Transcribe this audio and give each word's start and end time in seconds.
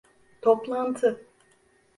Toplantı… 0.41 1.21